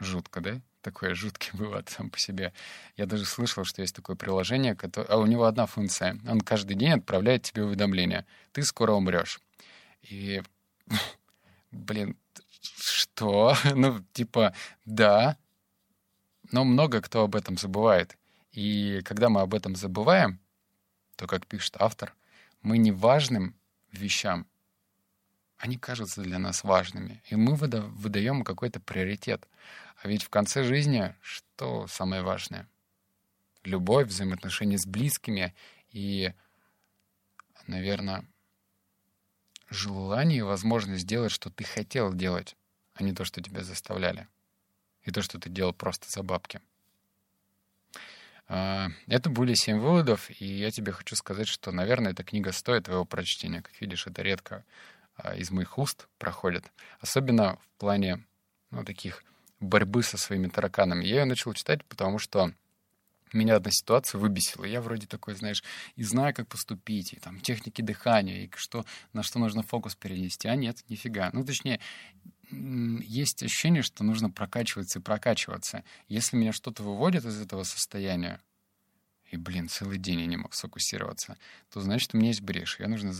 Жутко, 0.00 0.40
да? 0.40 0.60
Такой 0.82 1.14
жуткий 1.14 1.50
вывод 1.54 1.88
сам 1.88 2.10
по 2.10 2.18
себе. 2.18 2.52
Я 2.96 3.06
даже 3.06 3.24
слышал, 3.24 3.64
что 3.64 3.82
есть 3.82 3.94
такое 3.94 4.16
приложение, 4.16 4.74
которое... 4.74 5.06
а 5.06 5.16
у 5.16 5.26
него 5.26 5.44
одна 5.44 5.66
функция. 5.66 6.18
Он 6.28 6.40
каждый 6.40 6.76
день 6.76 6.92
отправляет 6.92 7.42
тебе 7.42 7.64
уведомление. 7.64 8.26
Ты 8.52 8.62
скоро 8.62 8.92
умрешь. 8.92 9.40
И, 10.02 10.42
блин, 11.70 12.16
что? 12.60 13.56
Ну, 13.74 14.04
типа, 14.12 14.54
да, 14.84 15.36
но 16.50 16.64
много 16.64 17.00
кто 17.00 17.24
об 17.24 17.34
этом 17.34 17.56
забывает. 17.56 18.16
И 18.52 19.00
когда 19.04 19.28
мы 19.28 19.40
об 19.40 19.54
этом 19.54 19.74
забываем, 19.74 20.38
то, 21.16 21.26
как 21.26 21.46
пишет 21.46 21.76
автор, 21.78 22.14
мы 22.60 22.78
неважным 22.78 23.54
вещам, 23.92 24.46
они 25.56 25.78
кажутся 25.78 26.22
для 26.22 26.38
нас 26.38 26.64
важными, 26.64 27.22
и 27.30 27.36
мы 27.36 27.54
выда 27.54 27.82
выдаем 27.82 28.42
какой-то 28.42 28.80
приоритет. 28.80 29.46
А 30.02 30.08
ведь 30.08 30.24
в 30.24 30.28
конце 30.28 30.64
жизни 30.64 31.14
что 31.20 31.86
самое 31.86 32.22
важное? 32.22 32.68
Любовь, 33.64 34.08
взаимоотношения 34.08 34.78
с 34.78 34.86
близкими 34.86 35.54
и, 35.90 36.32
наверное, 37.66 38.26
желание 39.70 40.38
и 40.38 40.42
возможность 40.42 41.02
сделать, 41.02 41.32
что 41.32 41.50
ты 41.50 41.64
хотел 41.64 42.12
делать, 42.12 42.56
а 42.94 43.02
не 43.02 43.12
то, 43.12 43.24
что 43.24 43.40
тебя 43.40 43.62
заставляли. 43.62 44.26
И 45.04 45.10
то, 45.10 45.22
что 45.22 45.38
ты 45.38 45.48
делал 45.48 45.72
просто 45.72 46.08
за 46.08 46.22
бабки. 46.22 46.60
А, 48.48 48.88
это 49.06 49.30
были 49.30 49.54
семь 49.54 49.78
выводов, 49.78 50.30
и 50.40 50.44
я 50.44 50.70
тебе 50.70 50.92
хочу 50.92 51.16
сказать, 51.16 51.48
что, 51.48 51.72
наверное, 51.72 52.12
эта 52.12 52.22
книга 52.24 52.52
стоит 52.52 52.84
твоего 52.84 53.04
прочтения. 53.04 53.62
Как 53.62 53.80
видишь, 53.80 54.06
это 54.06 54.22
редко 54.22 54.64
а, 55.16 55.34
из 55.34 55.50
моих 55.50 55.78
уст 55.78 56.08
проходит. 56.18 56.70
Особенно 57.00 57.56
в 57.56 57.68
плане 57.78 58.24
ну, 58.70 58.84
таких 58.84 59.24
борьбы 59.62 60.02
со 60.02 60.18
своими 60.18 60.48
тараканами. 60.48 61.04
Я 61.04 61.20
ее 61.20 61.24
начал 61.24 61.52
читать, 61.54 61.84
потому 61.84 62.18
что 62.18 62.52
меня 63.32 63.56
одна 63.56 63.70
ситуация 63.70 64.18
выбесила. 64.18 64.64
Я 64.64 64.80
вроде 64.80 65.06
такой, 65.06 65.34
знаешь, 65.34 65.62
и 65.96 66.02
знаю, 66.02 66.34
как 66.34 66.48
поступить, 66.48 67.14
и 67.14 67.16
там 67.16 67.40
техники 67.40 67.80
дыхания, 67.80 68.44
и 68.44 68.50
что, 68.56 68.84
на 69.12 69.22
что 69.22 69.38
нужно 69.38 69.62
фокус 69.62 69.94
перенести. 69.94 70.48
А 70.48 70.56
нет, 70.56 70.84
нифига. 70.88 71.30
Ну, 71.32 71.44
точнее, 71.44 71.80
есть 72.50 73.42
ощущение, 73.42 73.82
что 73.82 74.04
нужно 74.04 74.30
прокачиваться 74.30 74.98
и 74.98 75.02
прокачиваться. 75.02 75.84
Если 76.08 76.36
меня 76.36 76.52
что-то 76.52 76.82
выводит 76.82 77.24
из 77.24 77.40
этого 77.40 77.62
состояния, 77.62 78.40
и, 79.30 79.38
блин, 79.38 79.68
целый 79.68 79.96
день 79.96 80.20
я 80.20 80.26
не 80.26 80.36
мог 80.36 80.52
сфокусироваться, 80.52 81.38
то 81.70 81.80
значит, 81.80 82.12
у 82.12 82.18
меня 82.18 82.28
есть 82.28 82.42
брешь, 82.42 82.78
ее 82.78 82.88
нужно 82.88 83.14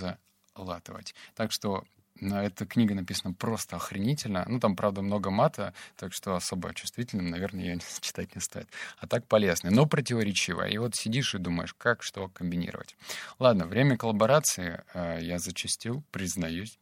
залатывать. 0.55 1.15
Так 1.35 1.53
что 1.53 1.85
эта 2.31 2.67
книга 2.67 2.95
написана 2.95 3.35
просто 3.35 3.76
охренительно. 3.76 4.45
Ну, 4.49 4.61
там, 4.61 4.76
правда, 4.76 5.02
много 5.02 5.31
мата, 5.31 5.75
так 5.97 6.12
что 6.12 6.35
особо 6.35 6.73
чувствительным, 6.75 7.31
наверное, 7.31 7.64
ее 7.64 7.79
читать 8.00 8.35
не 8.35 8.41
стоит. 8.41 8.69
А 8.99 9.07
так 9.07 9.26
полезно, 9.26 9.71
но 9.71 9.87
противоречиво. 9.87 10.67
И 10.69 10.79
вот 10.79 10.95
сидишь 10.95 11.35
и 11.35 11.38
думаешь, 11.38 11.75
как 11.75 12.02
что 12.02 12.29
комбинировать. 12.29 12.97
Ладно, 13.38 13.67
время 13.67 13.97
коллаборации 13.97 14.83
э, 14.95 15.19
я 15.21 15.38
зачастил, 15.38 16.02
признаюсь 16.11 16.79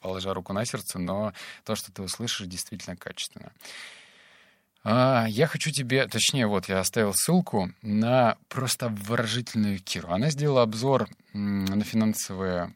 положа 0.00 0.34
руку 0.34 0.52
на 0.52 0.64
сердце, 0.64 0.98
но 0.98 1.32
то, 1.64 1.74
что 1.74 1.92
ты 1.92 2.02
услышишь, 2.02 2.46
действительно 2.46 2.96
качественно. 2.96 3.52
А, 4.84 5.26
я 5.28 5.46
хочу 5.46 5.70
тебе, 5.70 6.06
точнее, 6.06 6.46
вот 6.46 6.68
я 6.68 6.80
оставил 6.80 7.12
ссылку 7.14 7.72
на 7.82 8.36
просто 8.48 8.88
выражительную 8.88 9.78
Киру. 9.78 10.10
Она 10.10 10.30
сделала 10.30 10.62
обзор 10.62 11.08
на 11.32 11.84
финансовые 11.84 12.74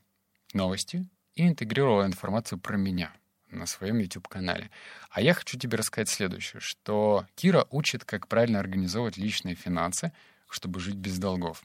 новости 0.53 1.07
и 1.37 1.47
интегрировала 1.47 2.05
информацию 2.07 2.59
про 2.59 2.77
меня 2.77 3.13
на 3.51 3.67
своем 3.67 3.99
YouTube-канале. 3.99 4.71
А 5.11 5.21
я 5.21 5.35
хочу 5.35 5.59
тебе 5.59 5.79
рассказать 5.79 6.09
следующее, 6.09 6.61
что 6.61 7.27
Кира 7.37 7.67
учит, 7.71 8.05
как 8.05 8.27
правильно 8.27 8.59
организовывать 8.59 9.17
личные 9.17 9.55
финансы, 9.55 10.13
чтобы 10.49 10.81
жить 10.81 10.97
без 10.97 11.19
долгов. 11.19 11.63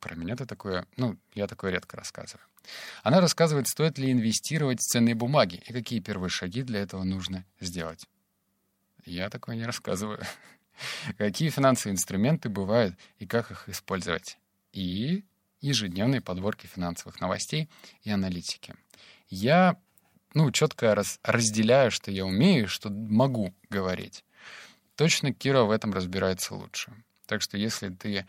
Про 0.00 0.14
меня-то 0.14 0.46
такое, 0.46 0.86
ну, 0.96 1.16
я 1.34 1.46
такое 1.46 1.70
редко 1.70 1.96
рассказываю. 1.96 2.44
Она 3.02 3.20
рассказывает, 3.20 3.68
стоит 3.68 3.98
ли 3.98 4.10
инвестировать 4.10 4.80
в 4.80 4.84
ценные 4.84 5.14
бумаги 5.14 5.62
и 5.66 5.72
какие 5.72 6.00
первые 6.00 6.30
шаги 6.30 6.62
для 6.62 6.80
этого 6.80 7.04
нужно 7.04 7.44
сделать. 7.60 8.06
Я 9.04 9.30
такое 9.30 9.56
не 9.56 9.64
рассказываю. 9.64 10.20
Какие 11.18 11.50
финансовые 11.50 11.94
инструменты 11.94 12.48
бывают 12.48 12.96
и 13.18 13.26
как 13.26 13.50
их 13.50 13.68
использовать. 13.68 14.38
И 14.72 15.24
ежедневные 15.60 16.20
подборки 16.20 16.66
финансовых 16.66 17.20
новостей 17.20 17.68
и 18.02 18.10
аналитики. 18.10 18.74
Я 19.28 19.76
ну, 20.34 20.50
четко 20.52 20.94
раз, 20.94 21.18
разделяю, 21.22 21.90
что 21.90 22.10
я 22.10 22.24
умею, 22.24 22.68
что 22.68 22.90
могу 22.90 23.54
говорить. 23.68 24.24
Точно 24.94 25.32
Кира 25.32 25.62
в 25.62 25.70
этом 25.70 25.92
разбирается 25.92 26.54
лучше. 26.54 26.92
Так 27.26 27.42
что 27.42 27.56
если 27.56 27.88
ты 27.88 28.26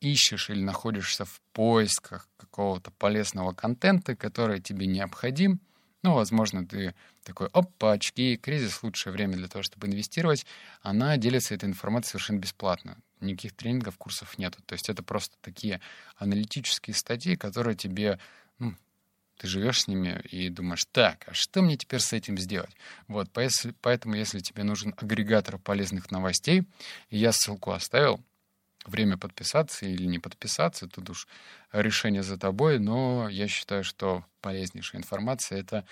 ищешь 0.00 0.50
или 0.50 0.60
находишься 0.60 1.24
в 1.24 1.40
поисках 1.52 2.28
какого-то 2.36 2.90
полезного 2.92 3.52
контента, 3.52 4.16
который 4.16 4.60
тебе 4.60 4.86
необходим, 4.86 5.60
ну, 6.02 6.14
возможно, 6.14 6.66
ты 6.66 6.94
такой, 7.24 7.48
опа, 7.48 7.92
очки, 7.92 8.36
кризис— 8.36 8.80
лучшее 8.82 9.12
время 9.12 9.36
для 9.36 9.48
того, 9.48 9.62
чтобы 9.62 9.88
инвестировать, 9.88 10.46
она 10.80 11.16
делится 11.16 11.54
этой 11.54 11.68
информацией 11.68 12.12
совершенно 12.12 12.38
бесплатно. 12.38 12.98
Никаких 13.20 13.54
тренингов, 13.54 13.96
курсов 13.96 14.38
нету. 14.38 14.62
То 14.66 14.74
есть 14.74 14.88
это 14.88 15.02
просто 15.02 15.36
такие 15.40 15.80
аналитические 16.16 16.94
статьи, 16.94 17.36
которые 17.36 17.74
тебе, 17.76 18.18
ну, 18.58 18.74
ты 19.38 19.46
живешь 19.48 19.82
с 19.82 19.88
ними 19.88 20.20
и 20.30 20.48
думаешь, 20.48 20.84
так, 20.92 21.24
а 21.28 21.34
что 21.34 21.62
мне 21.62 21.76
теперь 21.76 22.00
с 22.00 22.12
этим 22.12 22.38
сделать? 22.38 22.74
Вот, 23.08 23.30
поэтому, 23.32 24.14
если 24.14 24.40
тебе 24.40 24.64
нужен 24.64 24.94
агрегатор 24.96 25.58
полезных 25.58 26.10
новостей, 26.10 26.66
я 27.10 27.32
ссылку 27.32 27.72
оставил, 27.72 28.22
время 28.86 29.18
подписаться 29.18 29.86
или 29.86 30.04
не 30.04 30.18
подписаться, 30.18 30.86
тут 30.86 31.10
уж 31.10 31.28
решение 31.72 32.22
за 32.22 32.38
тобой, 32.38 32.78
но 32.78 33.28
я 33.28 33.48
считаю, 33.48 33.82
что 33.84 34.24
полезнейшая 34.40 35.00
информация— 35.00 35.58
это 35.60 35.86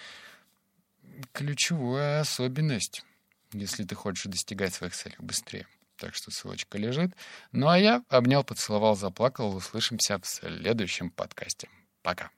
ключевая 1.33 2.21
особенность, 2.21 3.05
если 3.53 3.85
ты 3.85 3.95
хочешь 3.95 4.25
достигать 4.25 4.75
своих 4.75 4.95
целей 4.95 5.17
быстрее. 5.19 5.67
Так 6.05 6.15
что 6.15 6.31
ссылочка 6.31 6.77
лежит. 6.77 7.13
Ну 7.51 7.67
а 7.67 7.79
я 7.79 8.03
обнял, 8.11 8.45
поцеловал, 8.45 8.95
заплакал. 8.95 9.57
Услышимся 9.57 10.19
в 10.19 10.27
следующем 10.27 11.09
подкасте. 11.09 11.71
Пока. 12.03 12.29